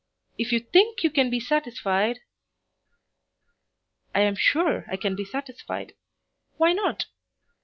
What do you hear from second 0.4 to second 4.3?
you think you can be satisfied" "I